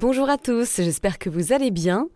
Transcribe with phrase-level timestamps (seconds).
[0.00, 2.08] Bonjour à tous, j'espère que vous allez bien.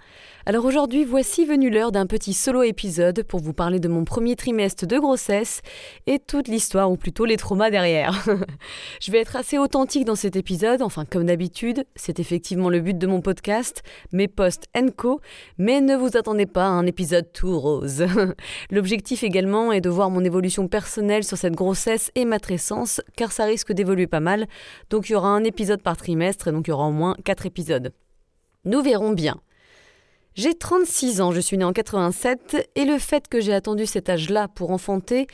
[0.46, 4.36] Alors aujourd'hui, voici venu l'heure d'un petit solo épisode pour vous parler de mon premier
[4.36, 5.62] trimestre de grossesse
[6.06, 8.26] et toute l'histoire, ou plutôt les traumas derrière.
[9.00, 12.96] je vais être assez authentique dans cet épisode, enfin comme d'habitude, c'est effectivement le but
[12.96, 15.20] de mon podcast, mes posts co,
[15.56, 18.04] mais ne vous attendez pas à un épisode tout rose.
[18.70, 23.32] L'objectif également est de voir mon évolution personnelle sur cette grossesse et ma matrescence, car
[23.32, 24.46] ça risque d'évoluer pas mal,
[24.90, 27.16] donc il y aura un épisode par trimestre et donc il y aura au moins
[27.24, 27.73] 4 épisodes.
[28.64, 29.40] Nous verrons bien.
[30.34, 34.08] J'ai 36 ans, je suis née en 87, et le fait que j'ai attendu cet
[34.08, 35.28] âge-là pour enfanter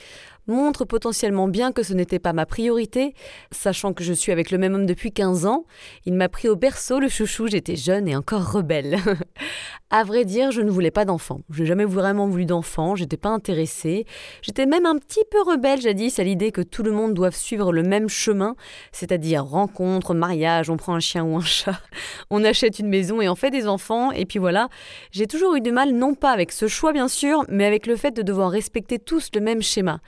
[0.50, 3.14] montre potentiellement bien que ce n'était pas ma priorité,
[3.50, 5.64] sachant que je suis avec le même homme depuis 15 ans.
[6.04, 8.98] Il m'a pris au berceau, le chouchou, j'étais jeune et encore rebelle.
[9.90, 11.40] à vrai dire, je ne voulais pas d'enfant.
[11.50, 14.06] Je n'ai jamais vraiment voulu d'enfant, j'étais pas intéressée.
[14.42, 17.72] J'étais même un petit peu rebelle jadis à l'idée que tout le monde doive suivre
[17.72, 18.54] le même chemin,
[18.92, 21.80] c'est-à-dire rencontre, mariage, on prend un chien ou un chat,
[22.30, 24.68] on achète une maison et on fait des enfants, et puis voilà.
[25.10, 27.96] J'ai toujours eu du mal, non pas avec ce choix bien sûr, mais avec le
[27.96, 30.00] fait de devoir respecter tous le même schéma.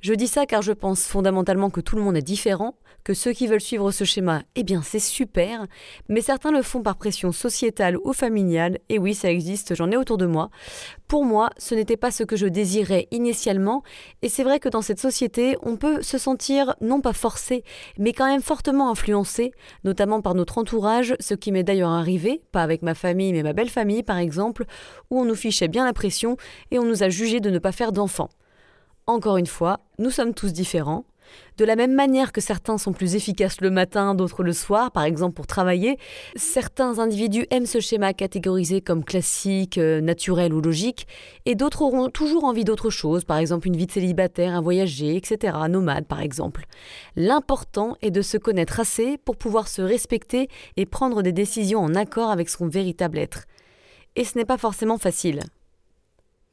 [0.00, 3.32] Je dis ça car je pense fondamentalement que tout le monde est différent, que ceux
[3.32, 5.66] qui veulent suivre ce schéma, eh bien c'est super,
[6.08, 9.96] mais certains le font par pression sociétale ou familiale, et oui ça existe, j'en ai
[9.96, 10.48] autour de moi.
[11.06, 13.82] Pour moi, ce n'était pas ce que je désirais initialement,
[14.22, 17.62] et c'est vrai que dans cette société, on peut se sentir non pas forcé,
[17.98, 19.52] mais quand même fortement influencé,
[19.84, 23.52] notamment par notre entourage, ce qui m'est d'ailleurs arrivé, pas avec ma famille mais ma
[23.52, 24.64] belle famille par exemple,
[25.10, 26.36] où on nous fichait bien la pression
[26.70, 28.30] et on nous a jugé de ne pas faire d'enfants.
[29.06, 31.04] Encore une fois, nous sommes tous différents.
[31.58, 35.04] De la même manière que certains sont plus efficaces le matin, d'autres le soir, par
[35.04, 35.98] exemple pour travailler,
[36.36, 41.06] certains individus aiment ce schéma catégorisé comme classique, euh, naturel ou logique,
[41.44, 45.16] et d'autres auront toujours envie d'autre chose, par exemple une vie de célibataire, un voyager,
[45.16, 46.64] etc., nomade par exemple.
[47.14, 51.94] L'important est de se connaître assez pour pouvoir se respecter et prendre des décisions en
[51.94, 53.44] accord avec son véritable être.
[54.16, 55.40] Et ce n'est pas forcément facile.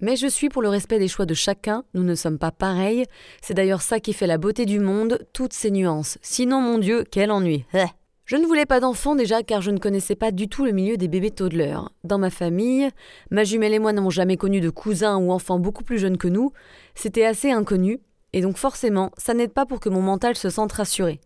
[0.02, 3.06] Mais je suis pour le respect des choix de chacun, nous ne sommes pas pareils,
[3.42, 6.18] c'est d'ailleurs ça qui fait la beauté du monde, toutes ces nuances.
[6.24, 7.66] Sinon, mon Dieu, quel ennui.
[7.74, 7.86] Eh.
[8.26, 10.98] Je ne voulais pas d'enfant déjà car je ne connaissais pas du tout le milieu
[10.98, 11.90] des bébés toddlers.
[12.04, 12.90] Dans ma famille,
[13.30, 16.28] ma jumelle et moi n'avons jamais connu de cousins ou enfants beaucoup plus jeunes que
[16.28, 16.52] nous,
[16.96, 18.00] c'était assez inconnu,
[18.34, 21.20] et donc forcément, ça n'aide pas pour que mon mental se sente rassuré.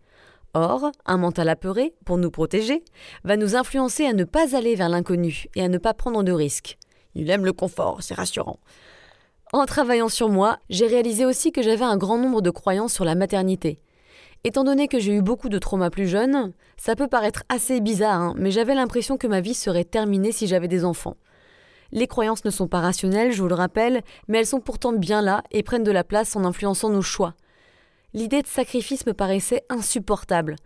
[0.52, 2.82] Or, un mental apeuré, pour nous protéger,
[3.24, 6.32] va nous influencer à ne pas aller vers l'inconnu et à ne pas prendre de
[6.32, 6.78] risques.
[7.18, 8.58] Il aime le confort, c'est rassurant.
[9.54, 13.06] En travaillant sur moi, j'ai réalisé aussi que j'avais un grand nombre de croyances sur
[13.06, 13.80] la maternité.
[14.44, 18.20] Étant donné que j'ai eu beaucoup de traumas plus jeunes, ça peut paraître assez bizarre,
[18.20, 21.16] hein, mais j'avais l'impression que ma vie serait terminée si j'avais des enfants.
[21.90, 25.22] Les croyances ne sont pas rationnelles, je vous le rappelle, mais elles sont pourtant bien
[25.22, 27.32] là et prennent de la place en influençant nos choix.
[28.12, 30.56] L'idée de sacrifice me paraissait insupportable.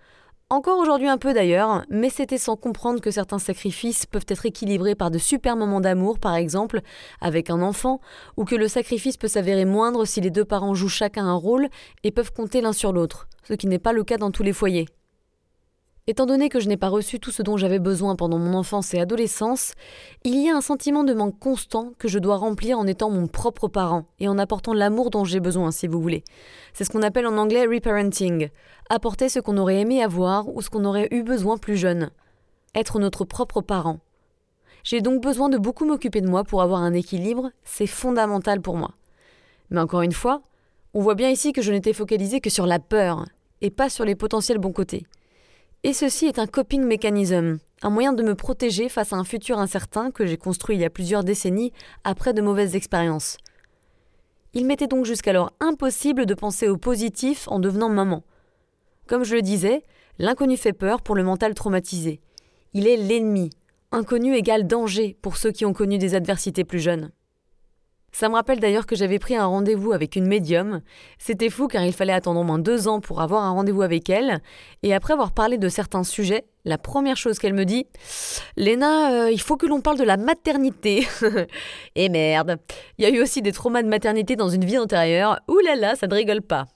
[0.53, 4.97] Encore aujourd'hui un peu d'ailleurs, mais c'était sans comprendre que certains sacrifices peuvent être équilibrés
[4.97, 6.81] par de super moments d'amour, par exemple,
[7.21, 8.01] avec un enfant,
[8.37, 11.69] ou que le sacrifice peut s'avérer moindre si les deux parents jouent chacun un rôle
[12.03, 14.53] et peuvent compter l'un sur l'autre, ce qui n'est pas le cas dans tous les
[14.53, 14.87] foyers.
[16.11, 18.93] Étant donné que je n'ai pas reçu tout ce dont j'avais besoin pendant mon enfance
[18.95, 19.75] et adolescence,
[20.25, 23.29] il y a un sentiment de manque constant que je dois remplir en étant mon
[23.29, 26.25] propre parent et en apportant l'amour dont j'ai besoin, si vous voulez.
[26.73, 28.49] C'est ce qu'on appelle en anglais reparenting,
[28.89, 32.11] apporter ce qu'on aurait aimé avoir ou ce qu'on aurait eu besoin plus jeune.
[32.75, 34.01] Être notre propre parent.
[34.83, 38.77] J'ai donc besoin de beaucoup m'occuper de moi pour avoir un équilibre, c'est fondamental pour
[38.77, 38.95] moi.
[39.71, 40.43] Mais encore une fois,
[40.93, 43.27] on voit bien ici que je n'étais focalisée que sur la peur
[43.61, 45.07] et pas sur les potentiels bons côtés.
[45.83, 49.59] Et ceci est un coping mechanism, un moyen de me protéger face à un futur
[49.59, 51.73] incertain que j'ai construit il y a plusieurs décennies
[52.05, 53.39] après de mauvaises expériences.
[54.53, 58.25] Il m'était donc jusqu'alors impossible de penser au positif en devenant maman.
[59.07, 59.83] Comme je le disais,
[60.19, 62.21] l'inconnu fait peur pour le mental traumatisé.
[62.75, 63.49] Il est l'ennemi.
[63.91, 67.11] Inconnu égale danger pour ceux qui ont connu des adversités plus jeunes.
[68.13, 70.81] Ça me rappelle d'ailleurs que j'avais pris un rendez-vous avec une médium.
[71.19, 74.11] C'était fou car il fallait attendre au moins deux ans pour avoir un rendez-vous avec
[74.11, 74.41] elle.
[74.83, 77.87] Et après avoir parlé de certains sujets, la première chose qu'elle me dit
[78.57, 81.07] Léna, euh, il faut que l'on parle de la maternité.
[81.95, 82.59] Et merde,
[82.99, 85.39] il y a eu aussi des traumas de maternité dans une vie antérieure.
[85.49, 86.67] Ouh là là, ça ne rigole pas.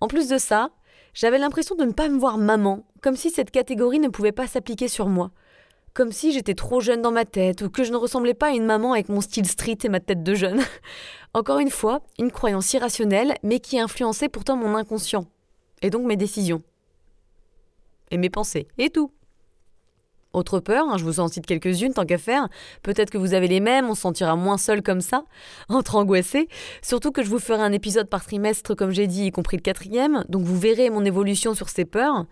[0.00, 0.70] En plus de ça,
[1.14, 4.46] j'avais l'impression de ne pas me voir maman, comme si cette catégorie ne pouvait pas
[4.46, 5.30] s'appliquer sur moi
[5.98, 8.52] Comme si j'étais trop jeune dans ma tête ou que je ne ressemblais pas à
[8.52, 10.62] une maman avec mon style street et ma tête de jeune.
[11.34, 15.24] Encore une fois, une croyance irrationnelle, mais qui influençait pourtant mon inconscient.
[15.82, 16.62] Et donc mes décisions.
[18.12, 18.68] Et mes pensées.
[18.78, 19.10] Et tout.
[20.38, 22.48] Autre peur, hein, je vous en cite quelques-unes tant qu'à faire.
[22.84, 25.24] Peut-être que vous avez les mêmes, on se sentira moins seul comme ça,
[25.68, 26.48] entre angoissé.
[26.80, 29.62] Surtout que je vous ferai un épisode par trimestre, comme j'ai dit, y compris le
[29.62, 32.26] quatrième, donc vous verrez mon évolution sur ces peurs.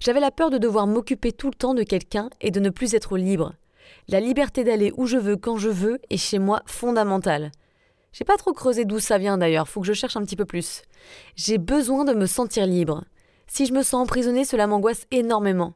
[0.00, 2.94] J'avais la peur de devoir m'occuper tout le temps de quelqu'un et de ne plus
[2.94, 3.52] être libre.
[4.08, 7.52] La liberté d'aller où je veux, quand je veux, est chez moi fondamentale.
[8.12, 10.44] J'ai pas trop creusé d'où ça vient d'ailleurs, faut que je cherche un petit peu
[10.44, 10.82] plus.
[11.36, 13.04] J'ai besoin de me sentir libre.
[13.46, 15.74] Si je me sens emprisonnée, cela m'angoisse énormément.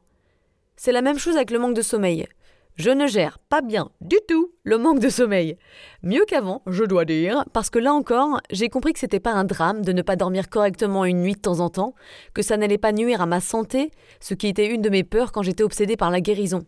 [0.79, 2.27] C'est la même chose avec le manque de sommeil.
[2.75, 5.57] Je ne gère pas bien du tout le manque de sommeil.
[6.03, 9.43] Mieux qu'avant, je dois dire, parce que là encore, j'ai compris que c'était pas un
[9.43, 11.95] drame de ne pas dormir correctement une nuit de temps en temps,
[12.35, 13.89] que ça n'allait pas nuire à ma santé,
[14.19, 16.63] ce qui était une de mes peurs quand j'étais obsédée par la guérison.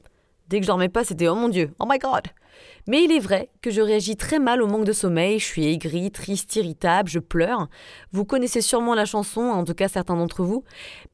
[0.47, 2.23] Dès que je dormais pas, c'était oh mon dieu, oh my god.
[2.87, 5.65] Mais il est vrai que je réagis très mal au manque de sommeil, je suis
[5.65, 7.67] aigrie, triste, irritable, je pleure.
[8.11, 10.63] Vous connaissez sûrement la chanson, en tout cas certains d'entre vous.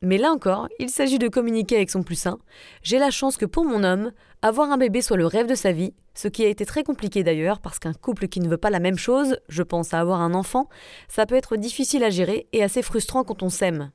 [0.01, 2.39] Mais là encore, il s'agit de communiquer avec son plus sain.
[2.83, 4.11] J'ai la chance que pour mon homme,
[4.41, 7.23] avoir un bébé soit le rêve de sa vie, ce qui a été très compliqué
[7.23, 10.21] d'ailleurs, parce qu'un couple qui ne veut pas la même chose, je pense à avoir
[10.21, 10.69] un enfant,
[11.07, 13.91] ça peut être difficile à gérer et assez frustrant quand on s'aime.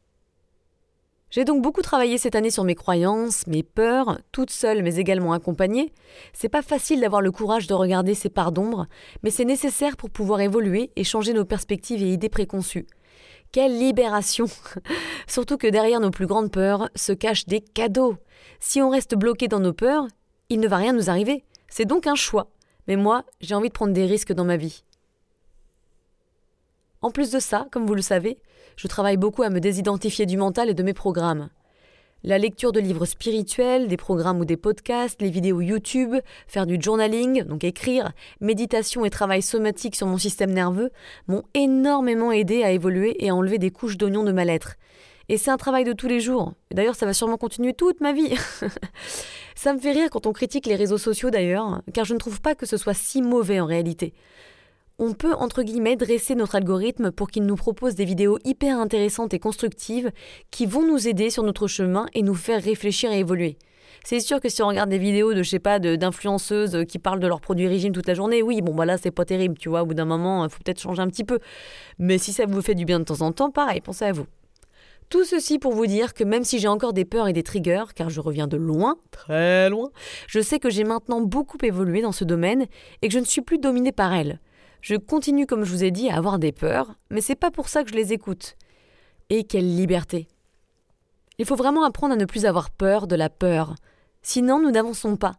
[1.30, 5.32] J'ai donc beaucoup travaillé cette année sur mes croyances, mes peurs, toute seule mais également
[5.32, 5.92] accompagnée.
[6.32, 8.86] C'est pas facile d'avoir le courage de regarder ces parts d'ombre,
[9.22, 12.88] mais c'est nécessaire pour pouvoir évoluer et changer nos perspectives et idées préconçues.
[13.52, 14.46] Quelle libération
[15.28, 18.16] Surtout que derrière nos plus grandes peurs se cachent des cadeaux.
[18.58, 20.08] Si on reste bloqué dans nos peurs,
[20.48, 21.44] il ne va rien nous arriver.
[21.68, 22.50] C'est donc un choix.
[22.88, 24.82] Mais moi, j'ai envie de prendre des risques dans ma vie.
[27.02, 28.38] En plus de ça, comme vous le savez,
[28.80, 31.50] je travaille beaucoup à me désidentifier du mental et de mes programmes.
[32.24, 36.16] La lecture de livres spirituels, des programmes ou des podcasts, les vidéos YouTube,
[36.48, 40.88] faire du journaling, donc écrire, méditation et travail somatique sur mon système nerveux
[41.28, 44.76] m'ont énormément aidé à évoluer et à enlever des couches d'oignons de mal-être.
[45.28, 46.54] Et c'est un travail de tous les jours.
[46.72, 48.34] D'ailleurs, ça va sûrement continuer toute ma vie.
[49.54, 52.40] ça me fait rire quand on critique les réseaux sociaux d'ailleurs, car je ne trouve
[52.40, 54.14] pas que ce soit si mauvais en réalité
[55.00, 59.32] on peut entre guillemets dresser notre algorithme pour qu'il nous propose des vidéos hyper intéressantes
[59.32, 60.12] et constructives
[60.50, 63.56] qui vont nous aider sur notre chemin et nous faire réfléchir et évoluer.
[64.04, 67.18] C'est sûr que si on regarde des vidéos de, je sais pas, d'influenceuses qui parlent
[67.18, 69.82] de leurs produits régime toute la journée, oui, bon, voilà, c'est pas terrible, tu vois,
[69.82, 71.38] au bout d'un moment, il faut peut-être changer un petit peu.
[71.98, 74.26] Mais si ça vous fait du bien de temps en temps, pareil, pensez à vous.
[75.08, 77.84] Tout ceci pour vous dire que même si j'ai encore des peurs et des triggers,
[77.94, 79.90] car je reviens de loin, très loin,
[80.28, 82.66] je sais que j'ai maintenant beaucoup évolué dans ce domaine
[83.02, 84.40] et que je ne suis plus dominée par elles.
[84.80, 87.68] Je continue, comme je vous ai dit, à avoir des peurs, mais c'est pas pour
[87.68, 88.56] ça que je les écoute.
[89.28, 90.26] Et quelle liberté
[91.38, 93.74] Il faut vraiment apprendre à ne plus avoir peur de la peur.
[94.22, 95.36] Sinon, nous n'avançons pas.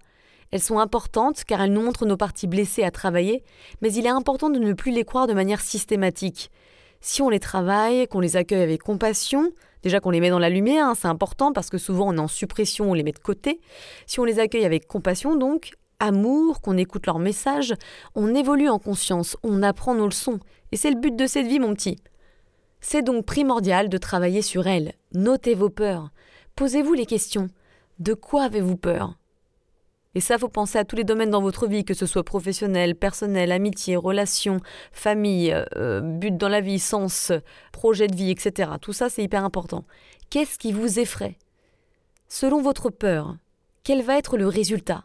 [0.52, 3.44] Elles sont importantes car elles nous montrent nos parties blessées à travailler,
[3.82, 6.52] mais il est important de ne plus les croire de manière systématique.
[7.00, 9.52] Si on les travaille, qu'on les accueille avec compassion,
[9.82, 12.20] déjà qu'on les met dans la lumière, hein, c'est important parce que souvent on est
[12.20, 13.60] en suppression, on les met de côté.
[14.06, 15.72] Si on les accueille avec compassion, donc,
[16.02, 17.74] amour, qu'on écoute leurs messages,
[18.16, 20.40] on évolue en conscience, on apprend nos leçons.
[20.74, 21.98] Et c'est le but de cette vie, mon petit.
[22.82, 24.94] C'est donc primordial de travailler sur elles.
[25.14, 26.10] Notez vos peurs.
[26.56, 27.48] Posez-vous les questions.
[28.00, 29.18] De quoi avez-vous peur?
[30.14, 32.96] Et ça, faut penser à tous les domaines dans votre vie, que ce soit professionnel,
[32.96, 34.60] personnel, amitié, relation,
[34.92, 37.32] famille, euh, but dans la vie, sens,
[37.72, 38.72] projet de vie, etc.
[38.82, 39.86] Tout ça, c'est hyper important.
[40.30, 41.38] Qu'est-ce qui vous effraie?
[42.28, 43.38] Selon votre peur,
[43.84, 45.04] quel va être le résultat?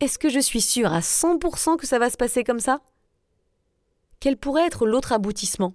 [0.00, 2.80] Est-ce que je suis sûre à 100% que ça va se passer comme ça?
[4.20, 5.74] Quel pourrait être l'autre aboutissement?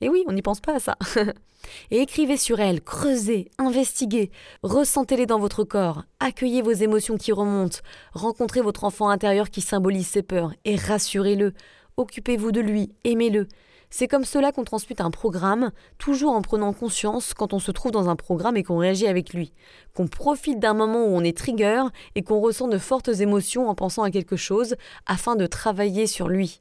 [0.00, 0.96] Et oui, on n'y pense pas à ça.
[1.90, 4.30] et écrivez sur elles, creusez, investiguez,
[4.62, 7.78] ressentez-les dans votre corps, accueillez vos émotions qui remontent,
[8.12, 11.54] rencontrez votre enfant intérieur qui symbolise ses peurs et rassurez-le,
[11.96, 13.48] occupez-vous de lui, aimez-le,
[13.90, 17.92] c'est comme cela qu'on transmute un programme, toujours en prenant conscience quand on se trouve
[17.92, 19.52] dans un programme et qu'on réagit avec lui,
[19.94, 23.74] qu'on profite d'un moment où on est trigger et qu'on ressent de fortes émotions en
[23.74, 24.76] pensant à quelque chose
[25.06, 26.60] afin de travailler sur lui.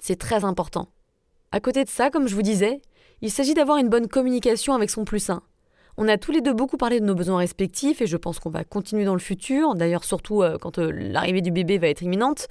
[0.00, 0.88] C'est très important.
[1.52, 2.80] À côté de ça, comme je vous disais,
[3.20, 5.42] il s'agit d'avoir une bonne communication avec son plus sain.
[5.98, 8.48] On a tous les deux beaucoup parlé de nos besoins respectifs et je pense qu'on
[8.48, 12.02] va continuer dans le futur, d'ailleurs surtout euh, quand euh, l'arrivée du bébé va être
[12.02, 12.48] imminente.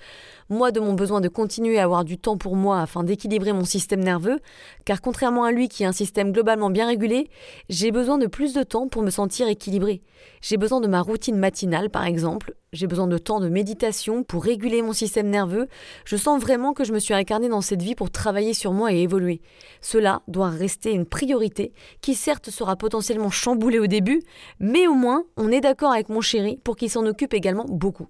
[0.49, 3.65] Moi de mon besoin de continuer à avoir du temps pour moi afin d'équilibrer mon
[3.65, 4.39] système nerveux,
[4.85, 7.29] car contrairement à lui qui a un système globalement bien régulé,
[7.67, 10.03] j'ai besoin de plus de temps pour me sentir équilibré.
[10.41, 14.43] J'ai besoin de ma routine matinale par exemple, j'ai besoin de temps de méditation pour
[14.43, 15.67] réguler mon système nerveux.
[16.05, 18.93] Je sens vraiment que je me suis incarnée dans cette vie pour travailler sur moi
[18.93, 19.41] et évoluer.
[19.81, 24.21] Cela doit rester une priorité qui certes sera potentiellement chamboulée au début,
[24.59, 28.07] mais au moins on est d'accord avec mon chéri pour qu'il s'en occupe également beaucoup.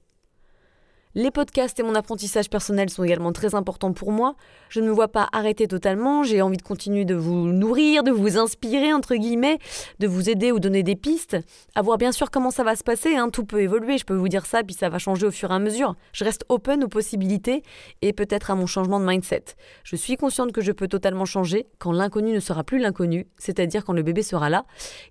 [1.13, 4.35] Les podcasts et mon apprentissage personnel sont également très importants pour moi.
[4.69, 8.11] Je ne me vois pas arrêter totalement, j'ai envie de continuer de vous nourrir, de
[8.11, 9.57] vous inspirer, entre guillemets,
[9.99, 11.35] de vous aider ou donner des pistes.
[11.75, 13.29] À voir bien sûr comment ça va se passer, hein.
[13.29, 15.53] tout peut évoluer, je peux vous dire ça, puis ça va changer au fur et
[15.53, 15.95] à mesure.
[16.13, 17.61] Je reste open aux possibilités
[18.01, 19.43] et peut-être à mon changement de mindset.
[19.83, 23.83] Je suis consciente que je peux totalement changer quand l'inconnu ne sera plus l'inconnu, c'est-à-dire
[23.83, 24.63] quand le bébé sera là.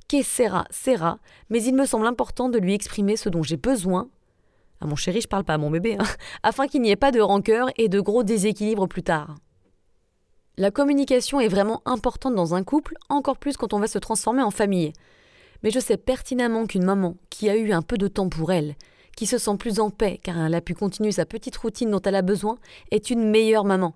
[0.08, 1.18] Qu'est sera, sera,
[1.50, 4.08] mais il me semble important de lui exprimer ce dont j'ai besoin
[4.80, 6.04] à mon chéri, je parle pas à mon bébé, hein.
[6.42, 9.36] afin qu'il n'y ait pas de rancœur et de gros déséquilibres plus tard.
[10.56, 14.42] La communication est vraiment importante dans un couple, encore plus quand on va se transformer
[14.42, 14.92] en famille.
[15.62, 18.74] Mais je sais pertinemment qu'une maman qui a eu un peu de temps pour elle,
[19.16, 22.02] qui se sent plus en paix car elle a pu continuer sa petite routine dont
[22.02, 22.56] elle a besoin,
[22.90, 23.94] est une meilleure maman.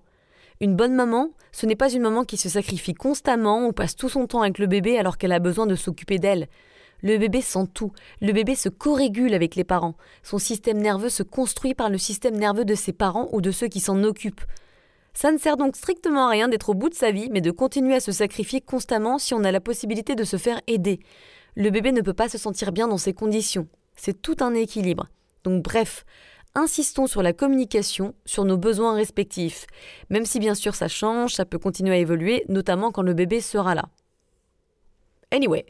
[0.61, 4.09] Une bonne maman, ce n'est pas une maman qui se sacrifie constamment ou passe tout
[4.09, 6.47] son temps avec le bébé alors qu'elle a besoin de s'occuper d'elle.
[7.01, 7.91] Le bébé sent tout.
[8.21, 9.95] Le bébé se co-régule avec les parents.
[10.23, 13.67] Son système nerveux se construit par le système nerveux de ses parents ou de ceux
[13.67, 14.45] qui s'en occupent.
[15.13, 17.51] Ça ne sert donc strictement à rien d'être au bout de sa vie, mais de
[17.51, 20.99] continuer à se sacrifier constamment si on a la possibilité de se faire aider.
[21.55, 23.67] Le bébé ne peut pas se sentir bien dans ces conditions.
[23.95, 25.07] C'est tout un équilibre.
[25.45, 26.05] Donc bref,
[26.53, 29.67] insistons sur la communication, sur nos besoins respectifs.
[30.09, 33.39] Même si bien sûr ça change, ça peut continuer à évoluer, notamment quand le bébé
[33.39, 33.85] sera là.
[35.31, 35.65] Anyway,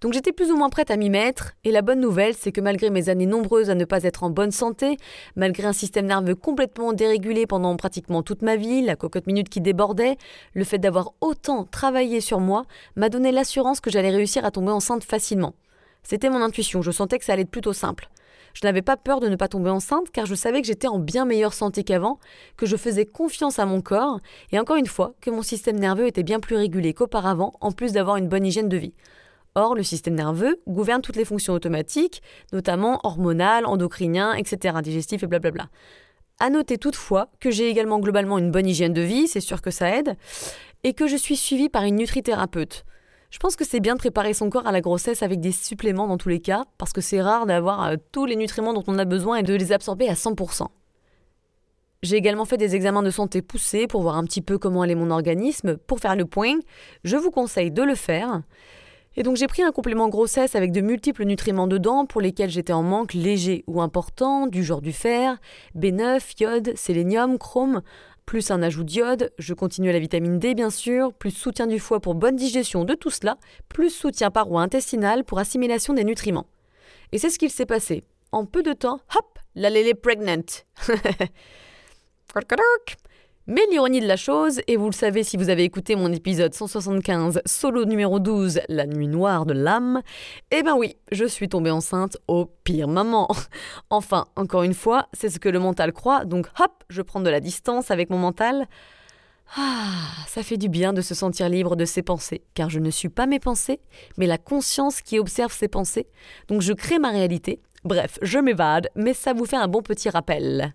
[0.00, 2.60] donc j'étais plus ou moins prête à m'y mettre, et la bonne nouvelle, c'est que
[2.60, 4.96] malgré mes années nombreuses à ne pas être en bonne santé,
[5.36, 9.60] malgré un système nerveux complètement dérégulé pendant pratiquement toute ma vie, la cocotte minute qui
[9.60, 10.16] débordait,
[10.54, 12.64] le fait d'avoir autant travaillé sur moi
[12.96, 15.54] m'a donné l'assurance que j'allais réussir à tomber enceinte facilement.
[16.02, 18.08] C'était mon intuition, je sentais que ça allait être plutôt simple.
[18.54, 20.98] Je n'avais pas peur de ne pas tomber enceinte car je savais que j'étais en
[20.98, 22.18] bien meilleure santé qu'avant,
[22.56, 24.18] que je faisais confiance à mon corps
[24.50, 27.92] et encore une fois que mon système nerveux était bien plus régulé qu'auparavant en plus
[27.92, 28.94] d'avoir une bonne hygiène de vie.
[29.54, 35.26] Or, le système nerveux gouverne toutes les fonctions automatiques, notamment hormonales, endocriniens, etc., digestifs et
[35.26, 35.68] blablabla.
[36.38, 39.70] À noter toutefois que j'ai également globalement une bonne hygiène de vie, c'est sûr que
[39.70, 40.16] ça aide,
[40.84, 42.84] et que je suis suivie par une nutrithérapeute.
[43.30, 46.08] Je pense que c'est bien de préparer son corps à la grossesse avec des suppléments
[46.08, 48.98] dans tous les cas, parce que c'est rare d'avoir euh, tous les nutriments dont on
[48.98, 50.66] a besoin et de les absorber à 100%.
[52.02, 54.94] J'ai également fait des examens de santé poussés pour voir un petit peu comment allait
[54.94, 55.76] mon organisme.
[55.76, 56.54] Pour faire le point,
[57.04, 58.40] je vous conseille de le faire.
[59.16, 62.72] Et donc j'ai pris un complément grossesse avec de multiples nutriments dedans pour lesquels j'étais
[62.72, 65.38] en manque léger ou important, du genre du fer,
[65.76, 67.82] B9, iode, sélénium, chrome,
[68.24, 71.98] plus un ajout d'iode, je continue la vitamine D bien sûr, plus soutien du foie
[71.98, 73.36] pour bonne digestion de tout cela,
[73.68, 76.46] plus soutien paroi intestinale pour assimilation des nutriments.
[77.10, 78.04] Et c'est ce qu'il s'est passé.
[78.30, 80.44] En peu de temps, hop, la lélé pregnant.
[83.46, 86.54] Mais l'ironie de la chose, et vous le savez si vous avez écouté mon épisode
[86.54, 90.02] 175, solo numéro 12, La nuit noire de l'âme,
[90.50, 93.28] eh ben oui, je suis tombée enceinte au pire moment.
[93.90, 97.30] Enfin, encore une fois, c'est ce que le mental croit, donc hop, je prends de
[97.30, 98.68] la distance avec mon mental.
[99.56, 102.90] Ah, ça fait du bien de se sentir libre de ses pensées, car je ne
[102.90, 103.80] suis pas mes pensées,
[104.16, 106.06] mais la conscience qui observe ses pensées,
[106.46, 107.60] donc je crée ma réalité.
[107.84, 110.74] Bref, je m'évade, mais ça vous fait un bon petit rappel.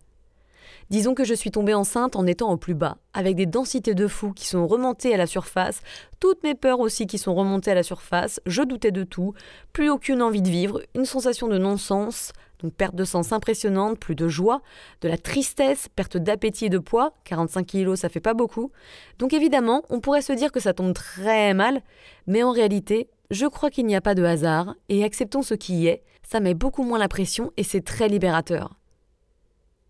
[0.92, 4.08] Disons que je suis tombée enceinte en étant au plus bas, avec des densités de
[4.08, 5.82] fou qui sont remontées à la surface,
[6.20, 9.34] toutes mes peurs aussi qui sont remontées à la surface, je doutais de tout,
[9.74, 14.14] plus aucune envie de vivre, une sensation de non-sens, donc perte de sens impressionnante, plus
[14.14, 14.62] de joie,
[15.02, 18.72] de la tristesse, perte d'appétit et de poids, 45 kilos ça fait pas beaucoup.
[19.18, 21.82] Donc évidemment, on pourrait se dire que ça tombe très mal,
[22.28, 25.88] mais en réalité, je crois qu'il n'y a pas de hasard, et acceptons ce qui
[25.88, 28.78] est, ça met beaucoup moins la pression et c'est très libérateur.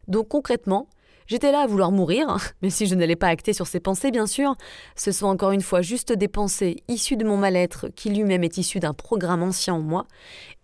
[0.08, 0.88] Donc concrètement,
[1.28, 4.28] j'étais là à vouloir mourir, mais si je n'allais pas acter sur ces pensées, bien
[4.28, 4.56] sûr,
[4.96, 8.58] ce sont encore une fois juste des pensées issues de mon mal-être qui lui-même est
[8.58, 10.06] issu d'un programme ancien en moi,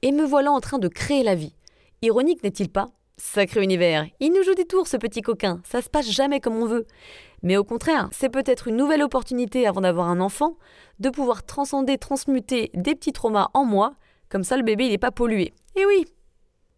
[0.02, 1.56] et me voilà en train de créer la vie.
[2.02, 2.88] Ironique n'est-il pas?
[3.18, 6.56] Sacré univers, il nous joue des tours ce petit coquin, ça se passe jamais comme
[6.56, 6.88] on veut.
[7.44, 10.58] Mais au contraire, c'est peut-être une nouvelle opportunité avant d'avoir un enfant,
[11.00, 13.94] de pouvoir transcender, transmuter des petits traumas en moi,
[14.30, 15.54] comme ça le bébé il n'est pas pollué.
[15.76, 16.06] Et oui,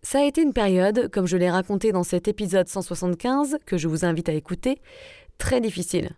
[0.03, 3.87] ça a été une période, comme je l'ai raconté dans cet épisode 175, que je
[3.87, 4.81] vous invite à écouter,
[5.37, 6.11] très difficile.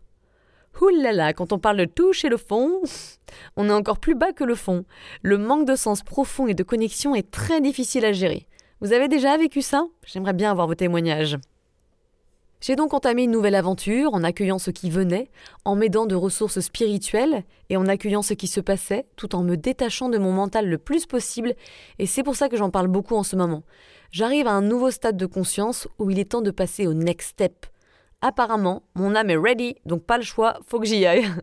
[0.82, 2.82] Oulala, quand on parle de toucher le fond,
[3.56, 4.86] on est encore plus bas que le fond.
[5.22, 8.48] Le manque de sens profond et de connexion est très difficile à gérer.
[8.82, 9.86] Vous avez déjà vécu ça?
[10.06, 11.38] J'aimerais bien avoir vos témoignages.
[12.62, 15.30] J'ai donc entamé une nouvelle aventure en accueillant ce qui venait,
[15.66, 19.56] en m'aidant de ressources spirituelles et en accueillant ce qui se passait, tout en me
[19.56, 21.54] détachant de mon mental le plus possible,
[22.00, 23.64] et c'est pour ça que j'en parle beaucoup en ce moment.
[24.12, 27.32] J'arrive à un nouveau stade de conscience où il est temps de passer au next
[27.32, 27.66] step.
[28.22, 31.28] Apparemment, mon âme est ready, donc pas le choix, faut que j'y aille.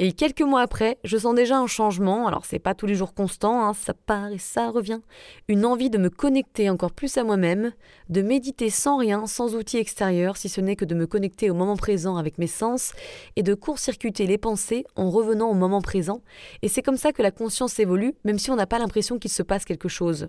[0.00, 3.14] Et quelques mois après, je sens déjà un changement, alors c'est pas tous les jours
[3.14, 5.00] constant, hein, ça part et ça revient,
[5.48, 7.72] une envie de me connecter encore plus à moi-même,
[8.08, 11.54] de méditer sans rien, sans outils extérieurs, si ce n'est que de me connecter au
[11.54, 12.92] moment présent avec mes sens,
[13.34, 16.22] et de court-circuiter les pensées en revenant au moment présent,
[16.62, 19.32] et c'est comme ça que la conscience évolue, même si on n'a pas l'impression qu'il
[19.32, 20.28] se passe quelque chose.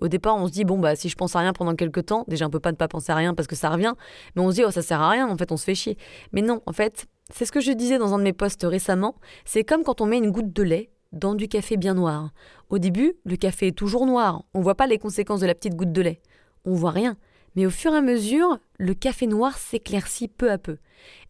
[0.00, 2.24] Au départ, on se dit, bon, bah, si je pense à rien pendant quelques temps,
[2.26, 3.94] déjà, on peut pas ne pas penser à rien parce que ça revient,
[4.34, 5.96] mais on se dit, oh, ça sert à rien, en fait, on se fait chier.
[6.32, 9.16] Mais non, en fait, c'est ce que je disais dans un de mes posts récemment,
[9.44, 12.30] c'est comme quand on met une goutte de lait dans du café bien noir.
[12.68, 15.74] Au début, le café est toujours noir, on voit pas les conséquences de la petite
[15.74, 16.20] goutte de lait.
[16.64, 17.16] On voit rien.
[17.56, 20.76] Mais au fur et à mesure, le café noir s'éclaircit peu à peu.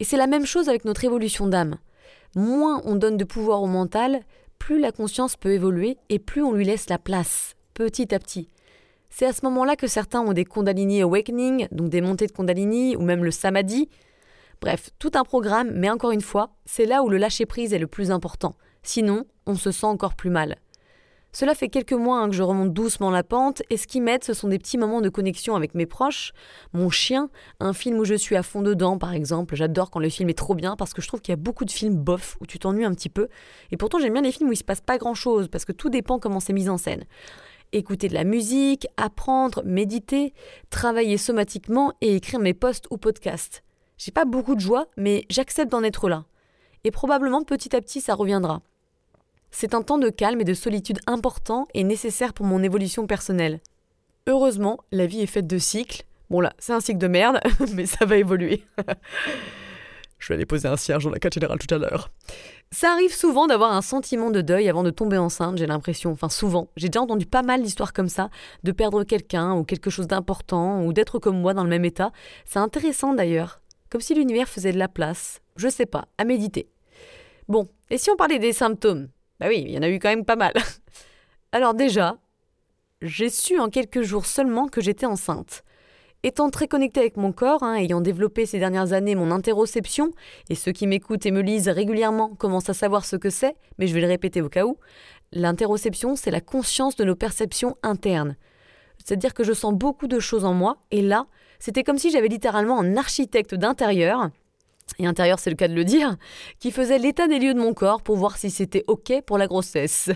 [0.00, 1.76] Et c'est la même chose avec notre évolution d'âme.
[2.34, 4.20] Moins on donne de pouvoir au mental,
[4.58, 8.50] plus la conscience peut évoluer et plus on lui laisse la place, petit à petit.
[9.08, 12.96] C'est à ce moment-là que certains ont des Kundalini Awakening, donc des montées de Kundalini,
[12.96, 13.88] ou même le Samadhi,
[14.60, 17.86] Bref, tout un programme, mais encore une fois, c'est là où le lâcher-prise est le
[17.86, 18.54] plus important.
[18.82, 20.56] Sinon, on se sent encore plus mal.
[21.32, 24.24] Cela fait quelques mois hein, que je remonte doucement la pente, et ce qui m'aide,
[24.24, 26.32] ce sont des petits moments de connexion avec mes proches,
[26.72, 29.54] mon chien, un film où je suis à fond dedans, par exemple.
[29.54, 31.64] J'adore quand le film est trop bien, parce que je trouve qu'il y a beaucoup
[31.64, 33.28] de films bof, où tu t'ennuies un petit peu.
[33.70, 35.88] Et pourtant, j'aime bien les films où il se passe pas grand-chose, parce que tout
[35.88, 37.04] dépend comment c'est mis en scène.
[37.72, 40.34] Écouter de la musique, apprendre, méditer,
[40.68, 43.62] travailler somatiquement et écrire mes posts ou podcasts.
[44.02, 46.24] J'ai pas beaucoup de joie, mais j'accepte d'en être là.
[46.84, 48.62] Et probablement petit à petit ça reviendra.
[49.50, 53.60] C'est un temps de calme et de solitude important et nécessaire pour mon évolution personnelle.
[54.26, 56.04] Heureusement, la vie est faite de cycles.
[56.30, 57.40] Bon là, c'est un cycle de merde,
[57.74, 58.64] mais ça va évoluer.
[60.18, 62.10] Je vais aller poser un cierge dans la cathédrale tout à l'heure.
[62.70, 66.10] Ça arrive souvent d'avoir un sentiment de deuil avant de tomber enceinte, j'ai l'impression.
[66.12, 66.68] Enfin, souvent.
[66.76, 68.30] J'ai déjà entendu pas mal d'histoires comme ça,
[68.64, 72.12] de perdre quelqu'un ou quelque chose d'important, ou d'être comme moi dans le même état.
[72.46, 76.68] C'est intéressant d'ailleurs comme si l'univers faisait de la place, je sais pas, à méditer.
[77.48, 79.08] Bon, et si on parlait des symptômes?
[79.40, 80.52] Bah oui, il y en a eu quand même pas mal.
[81.52, 82.16] Alors déjà,
[83.02, 85.64] j'ai su en quelques jours seulement que j'étais enceinte.
[86.22, 90.12] Étant très connectée avec mon corps, hein, ayant développé ces dernières années mon interoception,
[90.50, 93.86] et ceux qui m'écoutent et me lisent régulièrement commencent à savoir ce que c'est, mais
[93.86, 94.76] je vais le répéter au cas où,
[95.32, 98.36] l'interoception, c'est la conscience de nos perceptions internes.
[98.98, 101.26] C'est-à-dire que je sens beaucoup de choses en moi, et là,
[101.60, 104.30] c'était comme si j'avais littéralement un architecte d'intérieur,
[104.98, 106.16] et intérieur c'est le cas de le dire,
[106.58, 109.46] qui faisait l'état des lieux de mon corps pour voir si c'était OK pour la
[109.46, 110.10] grossesse.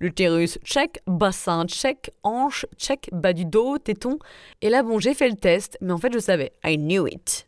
[0.00, 4.18] L'utérus, check, bassin, check, hanche, check, bas du dos, téton.
[4.62, 6.52] Et là, bon, j'ai fait le test, mais en fait, je savais.
[6.64, 7.46] I knew it.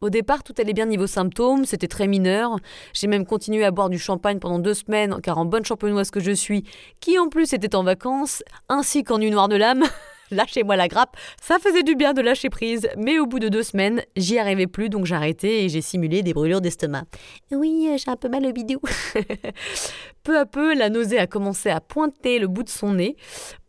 [0.00, 2.56] Au départ, tout allait bien niveau symptômes, c'était très mineur.
[2.94, 6.20] J'ai même continué à boire du champagne pendant deux semaines, car en bonne champenoise que
[6.20, 6.64] je suis,
[7.00, 9.84] qui en plus était en vacances, ainsi qu'en une noire de l'âme,
[10.36, 11.16] lâchez-moi la grappe.
[11.42, 14.66] Ça faisait du bien de lâcher prise, mais au bout de deux semaines, j'y arrivais
[14.66, 17.04] plus, donc arrêté et j'ai simulé des brûlures d'estomac.
[17.50, 18.80] Oui, j'ai un peu mal au bidou.
[20.22, 23.16] peu à peu, la nausée a commencé à pointer le bout de son nez.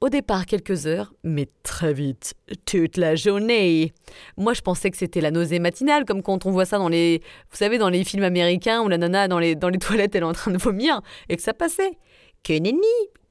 [0.02, 2.34] Au départ, quelques heures, mais très vite,
[2.66, 3.94] toute la journée.
[4.38, 7.22] Moi, je pensais que c'était la nausée matinale, comme quand on voit ça dans les,
[7.52, 10.24] vous savez, dans les films américains où la nana dans les, dans les toilettes, elle
[10.24, 11.98] est en train de vomir et que ça passait.
[12.44, 12.82] Que nenni,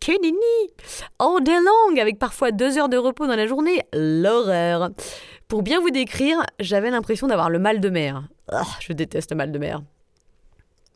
[0.01, 0.73] que nenni
[1.19, 3.83] All day long, avec parfois deux heures de repos dans la journée.
[3.93, 4.91] L'horreur.
[5.49, 8.29] Pour bien vous décrire, j'avais l'impression d'avoir le mal de mer.
[8.51, 9.83] Ah, je déteste le mal de mer.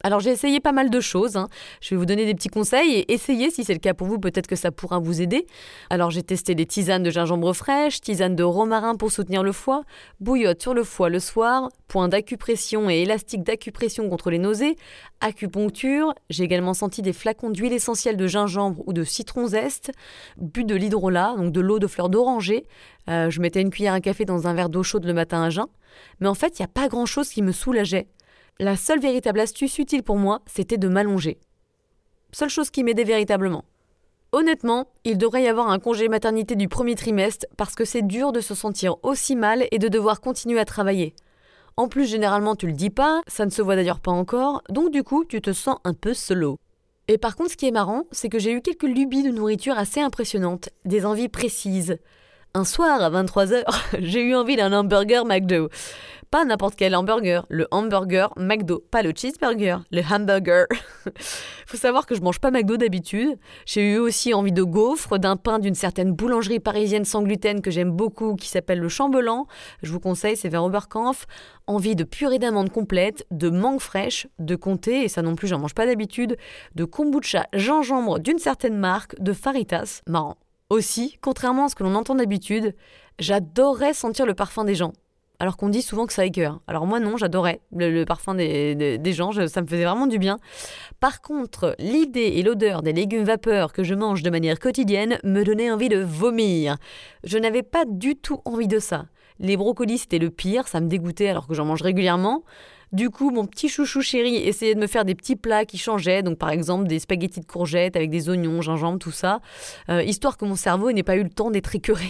[0.05, 1.37] Alors j'ai essayé pas mal de choses.
[1.37, 1.49] Hein.
[1.81, 4.19] Je vais vous donner des petits conseils et essayez si c'est le cas pour vous,
[4.19, 5.47] peut-être que ça pourra vous aider.
[5.89, 9.83] Alors j'ai testé des tisanes de gingembre fraîche, tisanes de romarin pour soutenir le foie,
[10.21, 14.77] bouillotte sur le foie le soir, point d'acupression et élastique d'acupression contre les nausées,
[15.23, 16.13] acupuncture.
[16.29, 19.91] J'ai également senti des flacons d'huile essentielle de gingembre ou de citron zeste,
[20.37, 22.67] bu de l'hydrolat, donc de l'eau de fleurs d'oranger.
[23.09, 25.49] Euh, je mettais une cuillère à café dans un verre d'eau chaude le matin à
[25.49, 25.65] jeun.
[26.21, 28.07] Mais en fait, il n'y a pas grand-chose qui me soulageait.
[28.61, 31.41] La seule véritable astuce utile pour moi, c'était de m'allonger.
[32.31, 33.65] Seule chose qui m'aidait véritablement.
[34.31, 38.31] Honnêtement, il devrait y avoir un congé maternité du premier trimestre parce que c'est dur
[38.31, 41.17] de se sentir aussi mal et de devoir continuer à travailler.
[41.77, 44.93] En plus, généralement, tu le dis pas, ça ne se voit d'ailleurs pas encore, donc
[44.93, 46.61] du coup, tu te sens un peu solo.
[47.09, 49.77] Et par contre, ce qui est marrant, c'est que j'ai eu quelques lubies de nourriture
[49.77, 51.99] assez impressionnantes, des envies précises.
[52.55, 53.65] Un soir, à 23h,
[53.99, 55.69] j'ai eu envie d'un hamburger McDo.
[56.35, 60.67] Pas n'importe quel hamburger, le hamburger McDo, pas le cheeseburger, le hamburger.
[61.69, 63.39] Faut savoir que je mange pas McDo d'habitude.
[63.67, 67.71] J'ai eu aussi envie de gaufres, d'un pain d'une certaine boulangerie parisienne sans gluten que
[67.71, 69.47] j'aime beaucoup qui s'appelle le Chambellan.
[69.85, 71.27] Je vous conseille, c'est vers Oberkampf.
[71.69, 75.61] Envie de purée d'amande complète, de mangue fraîche, de comté, et ça non plus j'en
[75.61, 76.37] mange pas d'habitude,
[76.75, 80.37] de kombucha gingembre d'une certaine marque, de faritas, marrant.
[80.69, 82.75] Aussi, contrairement à ce que l'on entend d'habitude,
[83.21, 84.95] j'adorais sentir le parfum des gens.
[85.41, 86.61] Alors qu'on dit souvent que ça écœure.
[86.69, 90.39] Alors moi non, j'adorais le, parfum des, gens, ça me faisait vraiment du bien.
[91.01, 95.43] Par contre, l'idée et l'odeur des légumes vapeur que je mange de manière quotidienne me
[95.43, 96.77] donnaient envie de vomir.
[97.25, 99.07] Je n'avais pas du tout envie de ça.
[99.41, 102.45] Les brocolis c'était le pire, ça me dégoûtait alors que j'en mange régulièrement.
[102.93, 106.23] Du coup, mon petit chouchou chéri essayait de me faire des petits plats qui changeaient,
[106.23, 109.41] donc par exemple des spaghettis de courgettes avec des oignons, gingembre, tout ça,
[109.89, 112.07] euh, histoire que mon cerveau n'ait pas eu le temps d'être écœuré.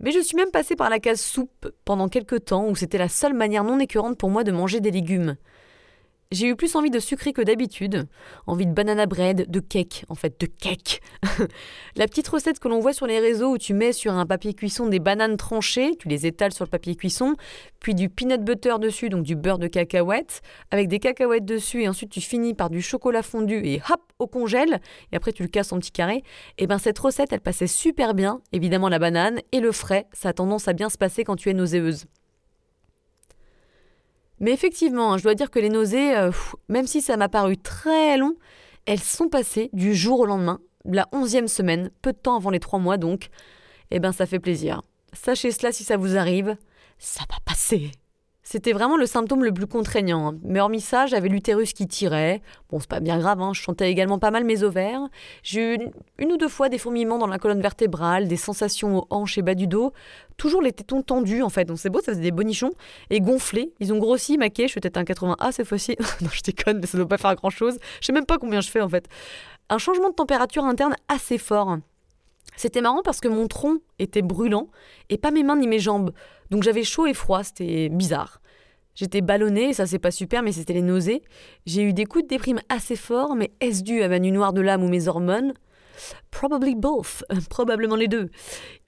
[0.00, 3.08] Mais je suis même passée par la case soupe pendant quelques temps où c'était la
[3.08, 5.36] seule manière non écœurante pour moi de manger des légumes.
[6.32, 8.08] J'ai eu plus envie de sucré que d'habitude,
[8.48, 11.00] envie de banana bread, de cake, en fait, de cake.
[11.96, 14.52] la petite recette que l'on voit sur les réseaux où tu mets sur un papier
[14.52, 17.36] cuisson des bananes tranchées, tu les étales sur le papier cuisson,
[17.78, 21.88] puis du peanut butter dessus, donc du beurre de cacahuète, avec des cacahuètes dessus, et
[21.88, 24.80] ensuite tu finis par du chocolat fondu et hop, au congèle,
[25.12, 26.24] et après tu le casses en petits carrés.
[26.58, 30.30] Et ben cette recette, elle passait super bien, évidemment la banane, et le frais, ça
[30.30, 32.06] a tendance à bien se passer quand tu es nauséeuse.
[34.40, 36.30] Mais effectivement, hein, je dois dire que les nausées, euh,
[36.68, 38.34] même si ça m'a paru très long,
[38.84, 42.60] elles sont passées du jour au lendemain, la onzième semaine, peu de temps avant les
[42.60, 43.28] trois mois donc.
[43.90, 44.82] Eh ben ça fait plaisir.
[45.12, 46.56] Sachez cela si ça vous arrive,
[46.98, 47.92] ça va passer.
[48.48, 50.28] C'était vraiment le symptôme le plus contraignant.
[50.28, 50.38] Hein.
[50.44, 52.42] Mais hormis ça, j'avais l'utérus qui tirait.
[52.70, 53.50] Bon, c'est pas bien grave, hein.
[53.52, 55.00] je chantais également pas mal mes ovaires.
[55.42, 55.78] J'ai eu
[56.18, 59.42] une, ou deux fois des fourmillements dans la colonne vertébrale, des sensations aux hanches et
[59.42, 59.92] bas du dos.
[60.36, 62.70] Toujours les tétons tendus en fait, donc c'est beau, ça faisait des bonichons.
[63.10, 63.72] Et gonflés.
[63.80, 64.68] Ils ont grossi, maqué.
[64.68, 65.96] Je suis peut-être un 80A cette fois-ci.
[66.20, 67.76] non, je déconne, mais ça doit pas faire grand chose.
[68.00, 69.08] Je sais même pas combien je fais en fait.
[69.70, 71.78] Un changement de température interne assez fort.
[72.56, 74.68] C'était marrant parce que mon tronc était brûlant
[75.10, 76.12] et pas mes mains ni mes jambes.
[76.50, 78.40] Donc j'avais chaud et froid, c'était bizarre.
[78.94, 81.22] J'étais ballonnée, ça c'est pas super, mais c'était les nausées.
[81.66, 84.54] J'ai eu des coups de déprime assez forts, mais est-ce dû à ma nuit noire
[84.54, 85.52] de l'âme ou mes hormones?
[86.30, 88.30] Probably both, probablement les deux.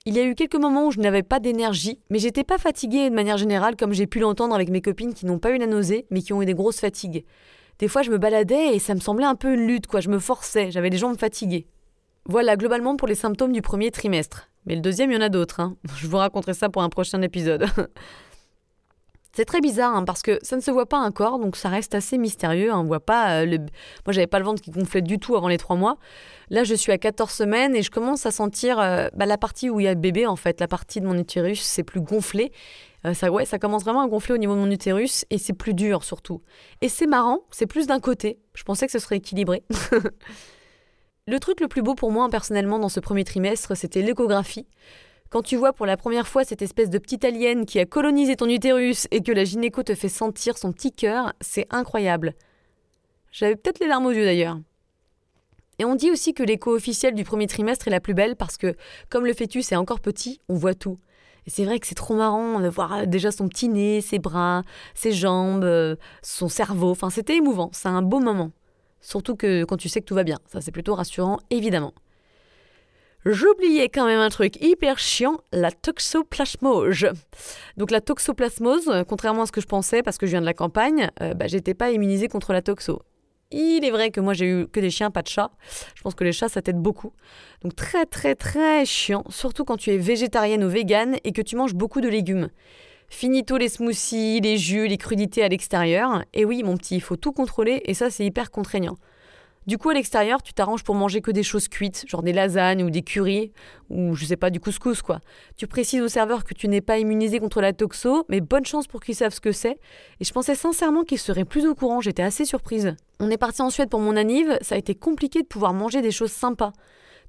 [0.07, 3.11] Il y a eu quelques moments où je n'avais pas d'énergie, mais j'étais pas fatiguée
[3.11, 5.67] de manière générale, comme j'ai pu l'entendre avec mes copines qui n'ont pas eu la
[5.67, 7.27] nausée, mais qui ont eu des grosses fatigues.
[7.79, 10.01] Des fois, je me baladais et ça me semblait un peu une lutte, quoi.
[10.01, 11.67] Je me forçais, j'avais les jambes fatiguées.
[12.29, 14.51] Voilà, globalement pour les symptômes du premier trimestre.
[14.67, 15.61] Mais le deuxième, il y en a d'autres.
[15.61, 15.77] Hein.
[15.97, 17.67] Je vous raconterai ça pour un prochain épisode.
[19.33, 21.95] C'est très bizarre hein, parce que ça ne se voit pas encore, donc ça reste
[21.95, 22.73] assez mystérieux.
[22.73, 22.81] Hein.
[22.81, 23.59] On voit pas euh, le...
[23.59, 25.97] Moi, j'avais pas le ventre qui gonflait du tout avant les trois mois.
[26.51, 29.71] Là, je suis à 14 semaines et je commence à sentir euh, bah, la partie
[29.71, 32.01] où il y a le bébé, en fait, la partie de mon utérus, c'est plus
[32.01, 32.53] gonflé.
[33.07, 35.53] Euh, ça, ouais, ça commence vraiment à gonfler au niveau de mon utérus et c'est
[35.53, 36.43] plus dur surtout.
[36.81, 38.41] Et c'est marrant, c'est plus d'un côté.
[38.55, 39.63] Je pensais que ce serait équilibré.
[41.29, 44.67] Le truc le plus beau pour moi personnellement dans ce premier trimestre, c'était l'échographie.
[45.29, 48.35] Quand tu vois pour la première fois cette espèce de petite alien qui a colonisé
[48.35, 52.33] ton utérus et que la gynéco te fait sentir son petit cœur, c'est incroyable.
[53.31, 54.59] J'avais peut-être les larmes aux yeux d'ailleurs.
[55.79, 58.57] Et on dit aussi que l'écho officiel du premier trimestre est la plus belle parce
[58.57, 58.75] que,
[59.11, 60.99] comme le fœtus est encore petit, on voit tout.
[61.47, 64.19] Et c'est vrai que c'est trop marrant de voir euh, déjà son petit nez, ses
[64.19, 64.63] bras,
[64.95, 66.91] ses jambes, euh, son cerveau.
[66.91, 67.69] Enfin, c'était émouvant.
[67.75, 68.51] C'est un beau moment.
[69.01, 70.39] Surtout que quand tu sais que tout va bien.
[70.47, 71.93] Ça, c'est plutôt rassurant, évidemment.
[73.25, 77.09] J'oubliais quand même un truc hyper chiant, la toxoplasmose.
[77.77, 80.55] Donc la toxoplasmose, contrairement à ce que je pensais, parce que je viens de la
[80.55, 83.03] campagne, euh, bah, j'étais pas immunisée contre la toxo.
[83.51, 85.51] Il est vrai que moi j'ai eu que des chiens, pas de chats.
[85.95, 87.13] Je pense que les chats ça t'aide beaucoup.
[87.63, 91.57] Donc très très très chiant, surtout quand tu es végétarienne ou végane et que tu
[91.57, 92.51] manges beaucoup de légumes.
[93.09, 96.25] Finito les smoothies, les jus, les crudités à l'extérieur.
[96.35, 98.97] Et oui, mon petit, il faut tout contrôler et ça, c'est hyper contraignant.
[99.67, 102.83] Du coup, à l'extérieur, tu t'arranges pour manger que des choses cuites, genre des lasagnes
[102.83, 103.53] ou des currys,
[103.91, 105.21] ou je sais pas, du couscous quoi.
[105.59, 108.87] Tu précises au serveur que tu n'es pas immunisé contre la toxo, mais bonne chance
[108.87, 109.79] pour qu'ils savent ce que c'est.
[110.21, 112.97] Et je pensais sincèrement qu'ils seraient plus au courant, j'étais assez surprise.
[113.21, 116.01] On est parti en Suède pour mon anniv, ça a été compliqué de pouvoir manger
[116.01, 116.73] des choses sympas.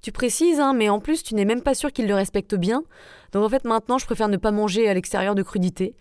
[0.02, 2.84] Tu précises, hein, mais en plus, tu n'es même pas sûr qu'ils le respectent bien.
[3.34, 5.96] Donc en fait, maintenant, je préfère ne pas manger à l'extérieur de crudités.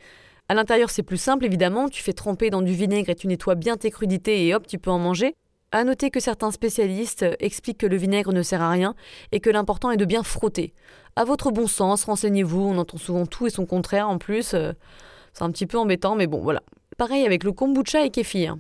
[0.49, 1.89] À l'intérieur, c'est plus simple, évidemment.
[1.89, 4.79] Tu fais tremper dans du vinaigre et tu nettoies bien tes crudités et hop, tu
[4.79, 5.35] peux en manger.
[5.71, 8.95] À noter que certains spécialistes expliquent que le vinaigre ne sert à rien
[9.33, 10.73] et que l'important est de bien frotter.
[11.15, 14.55] À votre bon sens, renseignez-vous, on entend souvent tout et son contraire en plus.
[14.55, 14.73] Euh,
[15.35, 16.63] c'est un petit peu embêtant, mais bon, voilà.
[16.97, 18.57] Pareil avec le kombucha et kéfir.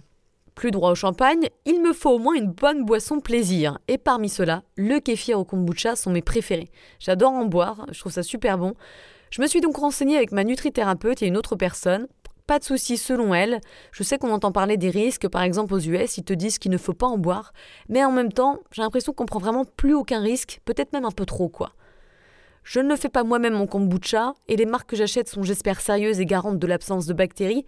[0.58, 3.78] Plus droit au champagne, il me faut au moins une bonne boisson plaisir.
[3.86, 6.68] Et parmi ceux-là, le kéfir au kombucha sont mes préférés.
[6.98, 8.74] J'adore en boire, je trouve ça super bon.
[9.30, 12.08] Je me suis donc renseignée avec ma nutrithérapeute et une autre personne.
[12.48, 13.60] pas de souci selon elle.
[13.92, 16.72] Je sais qu'on entend parler des risques, par exemple aux US, ils te disent qu'il
[16.72, 17.52] ne faut pas en boire,
[17.88, 21.12] mais en même temps, j'ai l'impression qu'on prend vraiment plus aucun risque, peut-être même un
[21.12, 21.70] peu trop quoi.
[22.64, 26.18] Je ne fais pas moi-même mon kombucha et les marques que j'achète sont j'espère sérieuses
[26.18, 27.64] et garantes de l'absence de bactéries.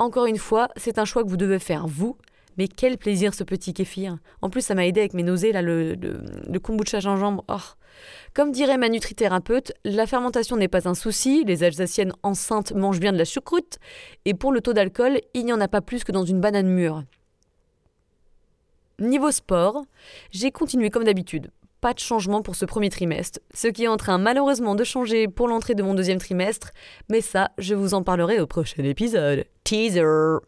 [0.00, 2.16] Encore une fois, c'est un choix que vous devez faire vous.
[2.58, 4.18] Mais quel plaisir ce petit kéfir.
[4.40, 5.96] En plus, ça m'a aidé avec mes nausées, là, le,
[6.62, 7.44] kombucha gingembre.
[7.48, 7.56] Oh.
[8.34, 13.12] Comme dirait ma nutrithérapeute, la fermentation n'est pas un souci, les Alsaciennes enceintes mangent bien
[13.12, 13.78] de la choucroute,
[14.24, 16.68] et pour le taux d'alcool, il n'y en a pas plus que dans une banane
[16.68, 17.04] mûre.
[18.98, 19.84] Niveau sport,
[20.30, 21.50] j'ai continué comme d'habitude.
[21.80, 25.26] Pas de changement pour ce premier trimestre, ce qui est en train malheureusement de changer
[25.26, 26.70] pour l'entrée de mon deuxième trimestre,
[27.08, 29.44] mais ça, je vous en parlerai au prochain épisode.
[29.64, 30.38] Teaser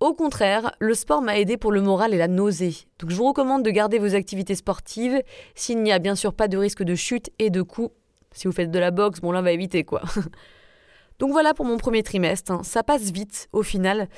[0.00, 2.74] au contraire, le sport m'a aidé pour le moral et la nausée.
[2.98, 5.22] Donc je vous recommande de garder vos activités sportives
[5.54, 7.94] s'il n'y a bien sûr pas de risque de chute et de coups.
[8.32, 10.02] Si vous faites de la boxe, bon là on va éviter quoi.
[11.20, 12.50] Donc voilà pour mon premier trimestre.
[12.50, 12.62] Hein.
[12.64, 14.08] Ça passe vite au final.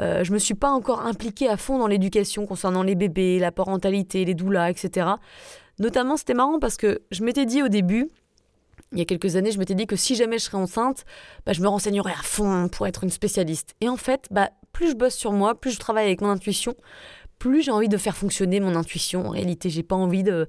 [0.00, 3.50] Euh, je me suis pas encore impliquée à fond dans l'éducation concernant les bébés, la
[3.50, 5.08] parentalité, les doulas, etc.
[5.80, 8.08] Notamment, c'était marrant parce que je m'étais dit au début,
[8.92, 11.04] il y a quelques années, je m'étais dit que si jamais je serais enceinte,
[11.44, 13.74] bah, je me renseignerais à fond pour être une spécialiste.
[13.80, 16.74] Et en fait, bah, plus je bosse sur moi, plus je travaille avec mon intuition,
[17.38, 19.26] plus j'ai envie de faire fonctionner mon intuition.
[19.26, 20.46] En réalité, j'ai pas envie de,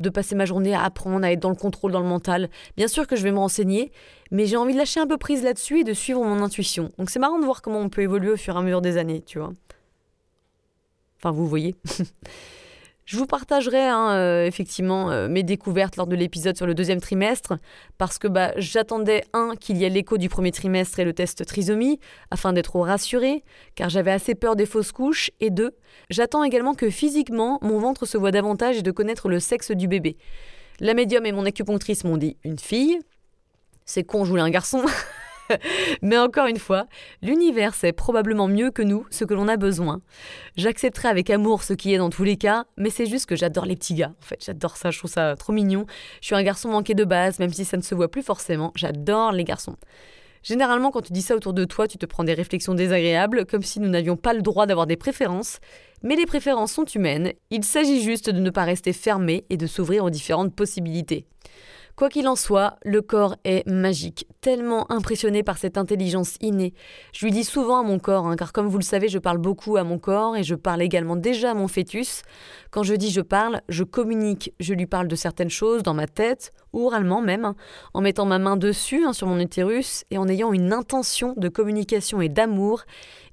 [0.00, 2.48] de, passer ma journée à apprendre, à être dans le contrôle, dans le mental.
[2.76, 3.92] Bien sûr que je vais me renseigner,
[4.30, 6.90] mais j'ai envie de lâcher un peu prise là-dessus et de suivre mon intuition.
[6.98, 8.96] Donc c'est marrant de voir comment on peut évoluer au fur et à mesure des
[8.96, 9.52] années, tu vois.
[11.18, 11.74] Enfin, vous voyez.
[13.06, 17.00] Je vous partagerai hein, euh, effectivement euh, mes découvertes lors de l'épisode sur le deuxième
[17.00, 17.54] trimestre,
[17.98, 21.46] parce que bah, j'attendais, un, qu'il y ait l'écho du premier trimestre et le test
[21.46, 22.00] trisomie,
[22.32, 23.44] afin d'être rassurée,
[23.76, 25.70] car j'avais assez peur des fausses couches, et deux,
[26.10, 29.86] j'attends également que physiquement mon ventre se voit davantage et de connaître le sexe du
[29.86, 30.16] bébé.
[30.80, 32.98] La médium et mon acupunctrice m'ont dit une fille,
[33.84, 34.84] c'est con, je voulais un garçon.
[36.02, 36.86] Mais encore une fois,
[37.22, 40.00] l'univers sait probablement mieux que nous ce que l'on a besoin.
[40.56, 43.66] J'accepterai avec amour ce qui est dans tous les cas, mais c'est juste que j'adore
[43.66, 44.12] les petits gars.
[44.20, 45.86] En fait, j'adore ça, je trouve ça trop mignon.
[46.20, 48.72] Je suis un garçon manqué de base, même si ça ne se voit plus forcément.
[48.74, 49.76] J'adore les garçons.
[50.42, 53.62] Généralement, quand tu dis ça autour de toi, tu te prends des réflexions désagréables, comme
[53.62, 55.58] si nous n'avions pas le droit d'avoir des préférences.
[56.02, 59.66] Mais les préférences sont humaines, il s'agit juste de ne pas rester fermé et de
[59.66, 61.26] s'ouvrir aux différentes possibilités.
[61.96, 66.74] Quoi qu'il en soit, le corps est magique, tellement impressionné par cette intelligence innée.
[67.14, 69.38] Je lui dis souvent à mon corps, hein, car comme vous le savez, je parle
[69.38, 72.20] beaucoup à mon corps et je parle également déjà à mon fœtus.
[72.70, 76.06] Quand je dis je parle, je communique, je lui parle de certaines choses dans ma
[76.06, 77.56] tête, oralement même, hein,
[77.94, 81.48] en mettant ma main dessus hein, sur mon utérus et en ayant une intention de
[81.48, 82.82] communication et d'amour.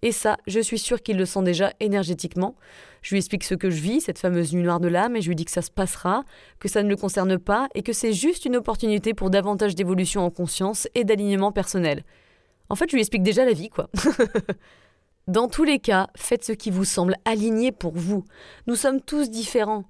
[0.04, 2.56] Et ça, je suis sûre qu'il le sent déjà énergétiquement.
[3.04, 5.28] Je lui explique ce que je vis, cette fameuse nuit noire de l'âme, et je
[5.28, 6.24] lui dis que ça se passera,
[6.60, 10.26] que ça ne le concerne pas, et que c'est juste une opportunité pour davantage d'évolution
[10.26, 12.04] en conscience et d'alignement personnel.
[12.70, 13.90] En fait, je lui explique déjà la vie, quoi.
[15.28, 18.26] Dans tous les cas, faites ce qui vous semble aligné pour vous.
[18.68, 19.86] Nous sommes tous différents.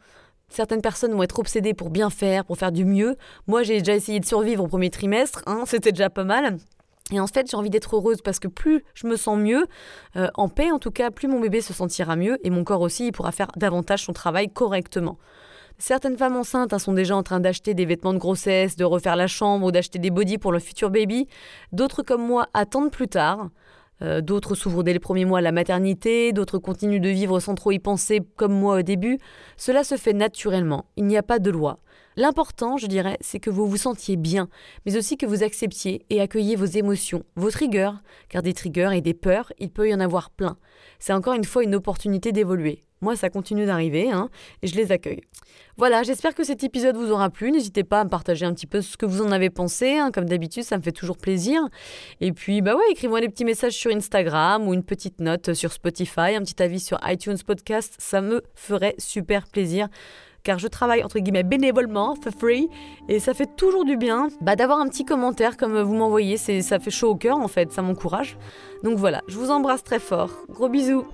[0.50, 3.16] Certaines personnes vont être obsédées pour bien faire, pour faire du mieux.
[3.48, 6.58] Moi, j'ai déjà essayé de survivre au premier trimestre, hein, c'était déjà pas mal.
[7.12, 9.66] Et en fait, j'ai envie d'être heureuse parce que plus je me sens mieux,
[10.16, 12.82] euh, en paix en tout cas, plus mon bébé se sentira mieux et mon corps
[12.82, 15.18] aussi, il pourra faire davantage son travail correctement.
[15.80, 19.16] Certaines femmes enceintes hein, sont déjà en train d'acheter des vêtements de grossesse, de refaire
[19.16, 21.28] la chambre ou d'acheter des bodys pour le futur baby.
[21.72, 23.50] D'autres comme moi attendent plus tard.
[24.02, 27.56] Euh, d'autres s'ouvrent dès les premiers mois à la maternité, d'autres continuent de vivre sans
[27.56, 29.20] trop y penser comme moi au début.
[29.58, 31.80] Cela se fait naturellement, il n'y a pas de loi.
[32.16, 34.50] L'important, je dirais, c'est que vous vous sentiez bien,
[34.86, 37.94] mais aussi que vous acceptiez et accueilliez vos émotions, vos triggers,
[38.30, 40.58] car des triggers et des peurs, il peut y en avoir plein.
[41.00, 42.84] C'est encore une fois une opportunité d'évoluer.
[43.04, 44.30] Moi, ça continue d'arriver, hein,
[44.62, 45.20] et je les accueille.
[45.76, 47.52] Voilà, j'espère que cet épisode vous aura plu.
[47.52, 49.98] N'hésitez pas à me partager un petit peu ce que vous en avez pensé.
[49.98, 50.10] Hein.
[50.12, 51.68] Comme d'habitude, ça me fait toujours plaisir.
[52.22, 55.74] Et puis, bah ouais, écrivez-moi des petits messages sur Instagram ou une petite note sur
[55.74, 57.94] Spotify, un petit avis sur iTunes Podcast.
[57.98, 59.90] Ça me ferait super plaisir
[60.44, 62.70] car je travaille entre guillemets bénévolement, for free,
[63.10, 66.80] et ça fait toujours du bien bah, d'avoir un petit commentaire comme vous m'envoyez, ça
[66.80, 68.38] fait chaud au cœur en fait, ça m'encourage.
[68.84, 71.06] Donc voilà, je vous embrasse très fort, gros bisous